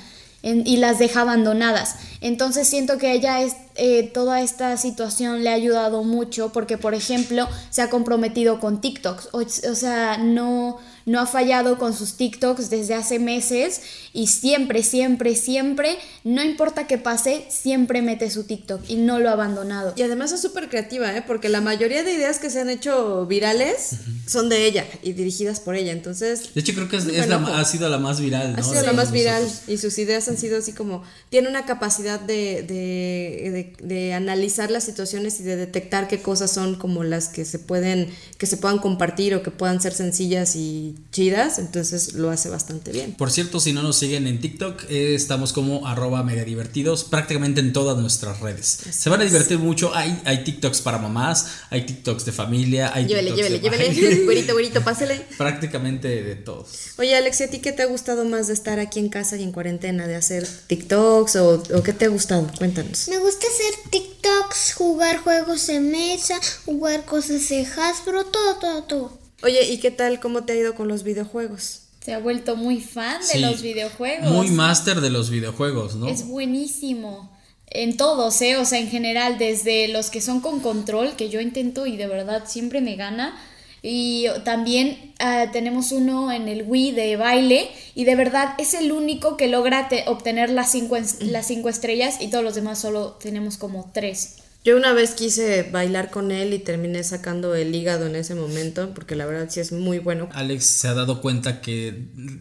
[0.48, 1.96] en- y las deja abandonadas.
[2.22, 6.94] Entonces siento que ella es, eh, toda esta situación le ha ayudado mucho porque, por
[6.94, 9.30] ejemplo, se ha comprometido con TikToks.
[9.32, 13.82] O, o sea, no, no ha fallado con sus TikToks desde hace meses
[14.14, 19.30] y siempre, siempre, siempre, no importa qué pase, siempre mete su TikTok y no lo
[19.30, 19.94] ha abandonado.
[19.96, 21.24] Y además es súper creativa, ¿eh?
[21.26, 23.92] Porque la mayoría de ideas que se han hecho virales
[24.28, 25.92] son de ella y dirigidas por ella.
[25.92, 28.58] Entonces, De hecho, creo que es, la- ha sido la más viral, ¿no?
[28.60, 29.12] ha sido la más nosotros.
[29.14, 34.14] viral y sus ideas han sido así como, tiene una capacidad de, de, de- de
[34.14, 38.48] analizar las situaciones y de detectar qué cosas son como las que se pueden, que
[38.48, 43.14] se puedan compartir o que puedan ser sencillas y chidas, entonces lo hace bastante bien.
[43.14, 47.62] Por cierto, si no nos siguen en TikTok, eh, estamos como arroba mega divertidos prácticamente
[47.62, 48.80] en todas nuestras redes.
[48.90, 53.06] Se van a divertir mucho, hay, hay TikToks para mamás, hay TikToks de familia, hay
[53.06, 55.26] llévele, TikToks llévele, de llévele, güerito, güerito, pásele.
[55.38, 56.68] prácticamente de todos.
[56.98, 59.38] Oye, Alex, ¿y a ti qué te ha gustado más de estar aquí en casa
[59.38, 60.08] y en cuarentena?
[60.08, 62.50] ¿De hacer TikToks o, o qué te ha gustado?
[62.58, 63.08] Cuéntanos.
[63.08, 69.25] Me gusta hacer TikToks, jugar juegos de mesa, jugar cosas de Hasbro, todo, todo, todo.
[69.46, 70.20] Oye, ¿y qué tal?
[70.20, 71.82] ¿Cómo te ha ido con los videojuegos?
[72.04, 74.32] Se ha vuelto muy fan de Sí, los videojuegos.
[74.32, 76.08] Muy máster de los videojuegos, ¿no?
[76.08, 77.32] Es buenísimo.
[77.68, 78.58] En todos, ¿eh?
[78.58, 82.08] O sea, en general, desde los que son con control, que yo intento y de
[82.08, 83.40] verdad siempre me gana.
[83.84, 88.92] Y también ah, tenemos uno en el Wii de baile y de verdad es el
[88.92, 93.12] único que logra te- obtener las cinco, las cinco estrellas y todos los demás solo
[93.22, 94.38] tenemos como tres.
[94.66, 98.96] Yo una vez quise bailar con él y terminé sacando el hígado en ese momento,
[98.96, 100.28] porque la verdad sí es muy bueno.
[100.34, 101.90] Alex se ha dado cuenta que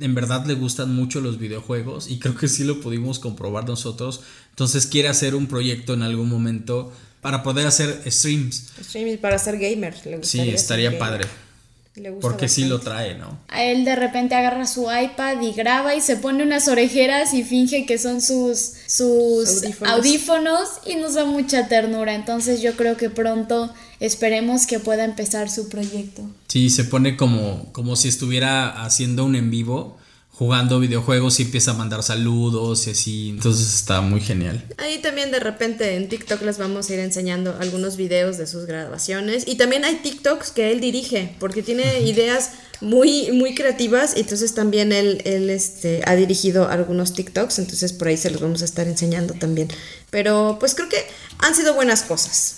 [0.00, 4.22] en verdad le gustan mucho los videojuegos y creo que sí lo pudimos comprobar nosotros.
[4.48, 8.72] Entonces quiere hacer un proyecto en algún momento para poder hacer streams.
[8.80, 9.94] Streaming para ser gamer.
[10.06, 11.26] Le Sí, estaría gamer.
[11.94, 12.02] Padre.
[12.02, 13.38] Le gusta Porque sí lo trae, ¿no?
[13.48, 17.44] A él de repente agarra su iPad y graba y se pone unas orejeras y
[17.44, 19.94] finge que son sus, sus Audífonos.
[19.94, 20.68] audífonos.
[20.86, 22.14] y nos da mucha ternura.
[22.14, 26.22] Entonces yo creo que pronto esperemos que pueda empezar su proyecto.
[26.48, 29.96] Sí, se pone como, como si estuviera haciendo un en vivo,
[30.36, 33.28] jugando videojuegos y empieza a mandar saludos y así.
[33.30, 34.64] Entonces está muy genial.
[34.78, 38.66] Ahí también de repente en TikTok les vamos a ir enseñando algunos videos de sus
[38.66, 39.44] grabaciones.
[39.46, 44.14] Y también hay TikToks que él dirige, porque tiene ideas muy, muy creativas.
[44.16, 47.60] Entonces también él, él este, ha dirigido algunos TikToks.
[47.60, 49.68] Entonces por ahí se los vamos a estar enseñando también.
[50.10, 50.98] Pero pues creo que
[51.38, 52.56] han sido buenas cosas.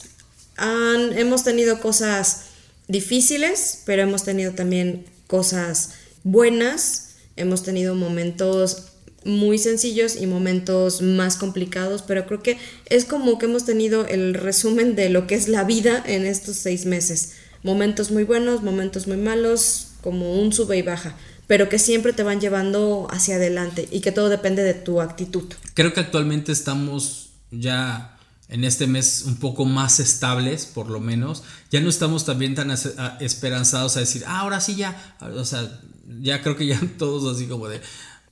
[0.56, 2.44] Han- hemos tenido cosas
[2.88, 5.90] difíciles, pero hemos tenido también cosas
[6.24, 7.02] buenas.
[7.37, 8.92] Hemos tenido momentos
[9.25, 14.35] muy sencillos y momentos más complicados, pero creo que es como que hemos tenido el
[14.35, 17.33] resumen de lo que es la vida en estos seis meses.
[17.62, 21.16] Momentos muy buenos, momentos muy malos, como un sube y baja,
[21.49, 25.53] pero que siempre te van llevando hacia adelante y que todo depende de tu actitud.
[25.75, 28.15] Creo que actualmente estamos ya
[28.48, 31.42] en este mes un poco más estables, por lo menos.
[31.70, 32.72] Ya no estamos también tan
[33.20, 35.16] esperanzados a decir, ah, ahora sí ya.
[35.35, 35.80] O sea,
[36.20, 37.80] ya creo que ya todos así como de.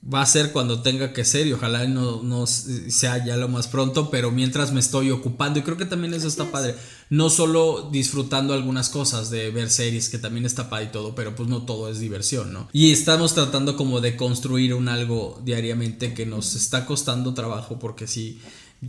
[0.07, 3.67] Va a ser cuando tenga que ser y ojalá no, no sea ya lo más
[3.67, 6.75] pronto, pero mientras me estoy ocupando y creo que también eso está padre.
[7.09, 11.35] No solo disfrutando algunas cosas de ver series, que también está padre y todo, pero
[11.35, 12.69] pues no todo es diversión, ¿no?
[12.71, 18.05] Y estamos tratando como de construir un algo diariamente que nos está costando trabajo porque
[18.05, 18.39] sí,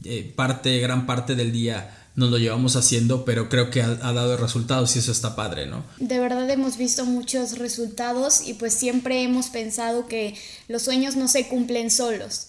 [0.05, 4.13] eh, parte, gran parte del día nos lo llevamos haciendo, pero creo que ha, ha
[4.13, 5.85] dado resultados y eso está padre, ¿no?
[5.99, 10.35] De verdad hemos visto muchos resultados y pues siempre hemos pensado que
[10.69, 12.49] los sueños no se cumplen solos.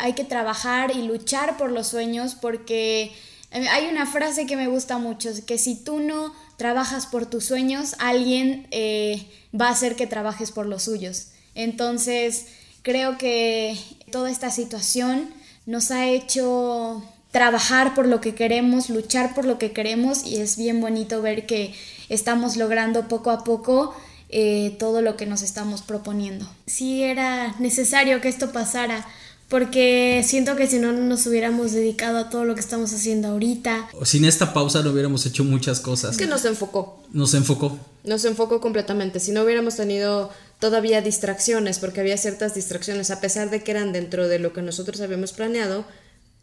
[0.00, 3.12] Hay que trabajar y luchar por los sueños porque
[3.50, 7.44] eh, hay una frase que me gusta mucho, que si tú no trabajas por tus
[7.44, 9.26] sueños, alguien eh,
[9.58, 11.28] va a hacer que trabajes por los suyos.
[11.54, 12.46] Entonces,
[12.82, 13.78] creo que
[14.12, 15.30] toda esta situación
[15.68, 20.56] nos ha hecho trabajar por lo que queremos, luchar por lo que queremos y es
[20.56, 21.74] bien bonito ver que
[22.08, 23.94] estamos logrando poco a poco
[24.30, 26.48] eh, todo lo que nos estamos proponiendo.
[26.66, 29.06] Sí era necesario que esto pasara,
[29.50, 33.28] porque siento que si no no nos hubiéramos dedicado a todo lo que estamos haciendo
[33.28, 33.88] ahorita.
[34.04, 36.12] Sin esta pausa no hubiéramos hecho muchas cosas.
[36.12, 37.78] Es que nos enfocó, Nos enfocó.
[38.04, 39.20] nos enfocó completamente.
[39.20, 43.92] Si no hubiéramos tenido todavía distracciones, porque había ciertas distracciones, a pesar de que eran
[43.92, 45.84] dentro de lo que nosotros habíamos planeado,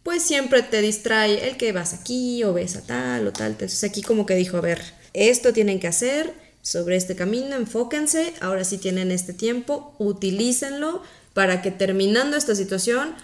[0.03, 3.51] pues siempre te distrae el que vas aquí o ves a tal o tal.
[3.51, 4.81] Entonces aquí como que dijo, a ver,
[5.13, 11.01] esto tienen que hacer sobre este camino, enfóquense, ahora sí tienen este tiempo, utilícenlo
[11.33, 13.15] para que terminando esta situación,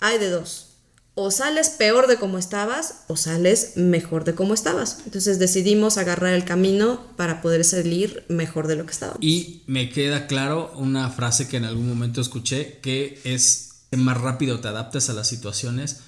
[0.00, 0.67] hay de dos.
[1.20, 4.98] O sales peor de como estabas o sales mejor de como estabas.
[5.04, 9.18] Entonces decidimos agarrar el camino para poder salir mejor de lo que estábamos.
[9.20, 14.20] Y me queda claro una frase que en algún momento escuché, que es que más
[14.20, 16.02] rápido te adaptes a las situaciones,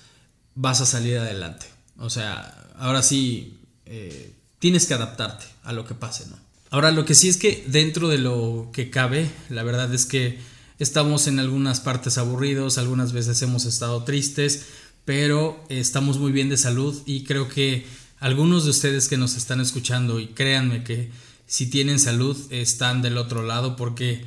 [0.54, 1.66] vas a salir adelante.
[1.98, 6.36] O sea, ahora sí, eh, tienes que adaptarte a lo que pase, ¿no?
[6.70, 10.38] Ahora, lo que sí es que dentro de lo que cabe, la verdad es que
[10.78, 14.66] estamos en algunas partes aburridos, algunas veces hemos estado tristes,
[15.10, 17.84] pero estamos muy bien de salud y creo que
[18.20, 21.10] algunos de ustedes que nos están escuchando y créanme que
[21.48, 24.24] si tienen salud están del otro lado porque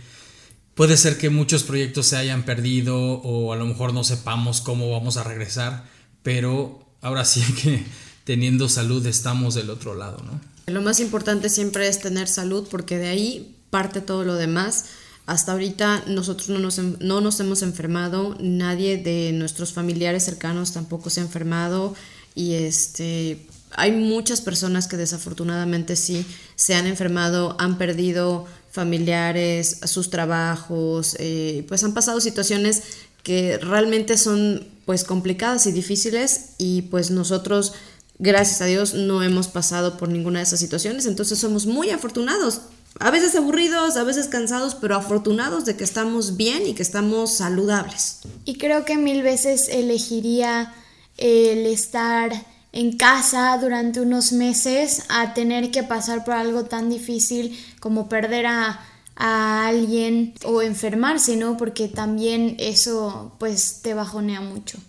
[0.76, 4.92] puede ser que muchos proyectos se hayan perdido o a lo mejor no sepamos cómo
[4.92, 5.86] vamos a regresar,
[6.22, 7.86] pero ahora sí que
[8.26, 10.42] teniendo salud estamos del otro lado, ¿no?
[10.66, 14.88] Lo más importante siempre es tener salud porque de ahí parte todo lo demás.
[15.26, 21.10] Hasta ahorita nosotros no nos, no nos hemos enfermado, nadie de nuestros familiares cercanos tampoco
[21.10, 21.96] se ha enfermado
[22.36, 30.10] y este hay muchas personas que desafortunadamente sí se han enfermado, han perdido familiares, sus
[30.10, 32.84] trabajos, eh, pues han pasado situaciones
[33.24, 37.74] que realmente son pues complicadas y difíciles y pues nosotros
[38.20, 42.62] gracias a Dios no hemos pasado por ninguna de esas situaciones, entonces somos muy afortunados,
[43.00, 47.38] a veces aburridos, a veces cansados, pero afortunados de que estamos bien y que estamos
[47.38, 48.20] saludables.
[48.46, 50.74] Y creo que mil veces elegiría
[51.18, 52.32] el estar
[52.72, 58.48] en casa durante unos meses a tener que pasar por algo tan difícil como perder
[58.48, 58.80] a,
[59.16, 61.56] alguien o enfermarse, ¿no?
[61.56, 64.80] Porque también eso pues te bajonea mucho.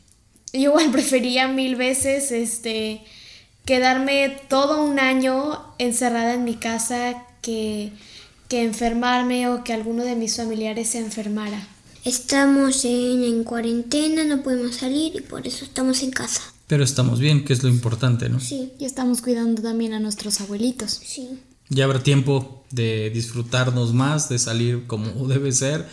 [0.54, 3.04] Yo igual prefería mil veces este
[3.66, 7.92] quedarme todo un año encerrada en mi casa que,
[8.48, 11.68] que enfermarme o que alguno de mis familiares se enfermara.
[12.04, 16.42] Estamos en, en cuarentena, no podemos salir y por eso estamos en casa.
[16.66, 18.40] Pero estamos bien, que es lo importante, ¿no?
[18.40, 18.72] Sí.
[18.78, 21.00] Y estamos cuidando también a nuestros abuelitos.
[21.04, 21.28] Sí.
[21.68, 25.86] Ya habrá tiempo de disfrutarnos más, de salir como debe ser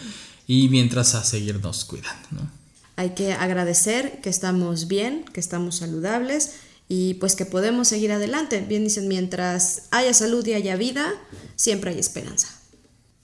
[0.47, 2.61] y mientras a seguirnos cuidando, ¿no?
[2.95, 6.51] Hay que agradecer que estamos bien, que estamos saludables
[6.93, 8.65] y pues que podemos seguir adelante.
[8.67, 11.13] Bien dicen, mientras haya salud y haya vida,
[11.55, 12.49] siempre hay esperanza.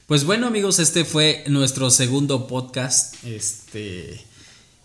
[0.05, 3.15] Pues bueno amigos, este fue nuestro segundo podcast.
[3.26, 4.26] Este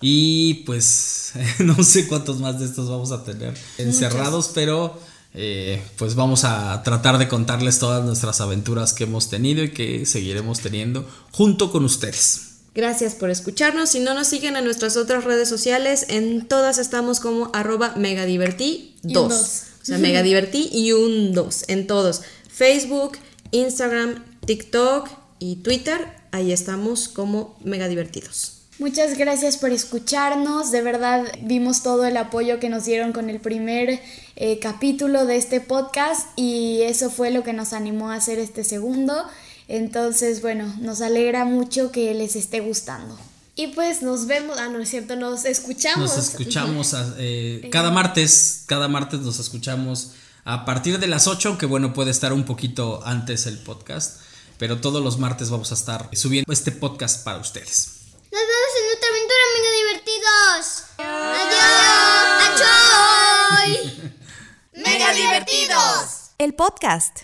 [0.01, 4.99] y pues no sé cuántos más de estos vamos a tener encerrados, pero
[5.33, 10.07] eh, pues vamos a tratar de contarles todas nuestras aventuras que hemos tenido y que
[10.07, 12.52] seguiremos teniendo junto con ustedes.
[12.75, 13.91] Gracias por escucharnos.
[13.91, 18.97] Si no nos siguen en nuestras otras redes sociales, en todas estamos como arroba megadivertí
[19.03, 19.33] 2.
[19.33, 22.23] O sea, megadivertí y un 2 en todos.
[22.49, 23.19] Facebook,
[23.51, 25.09] Instagram, TikTok
[25.39, 26.01] y Twitter.
[26.31, 28.63] Ahí estamos como megadivertidos.
[28.79, 33.39] Muchas gracias por escucharnos, de verdad vimos todo el apoyo que nos dieron con el
[33.39, 34.01] primer
[34.35, 38.65] eh, capítulo de este podcast y eso fue lo que nos animó a hacer este
[38.65, 39.27] segundo.
[39.73, 43.19] Entonces, bueno, nos alegra mucho que les esté gustando.
[43.55, 46.15] Y pues nos vemos, ah, no es cierto, nos escuchamos.
[46.15, 50.11] Nos escuchamos eh, cada martes, cada martes nos escuchamos
[50.45, 54.21] a partir de las 8, aunque bueno, puede estar un poquito antes el podcast,
[54.59, 57.93] pero todos los martes vamos a estar subiendo este podcast para ustedes.
[58.31, 60.85] Nos vemos en otra aventura, mega divertidos.
[63.81, 64.13] ¡Adiós!
[64.85, 66.33] ¡Mega divertidos!
[66.37, 67.21] El podcast.